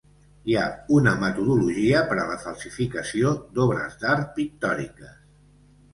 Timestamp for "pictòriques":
4.39-5.13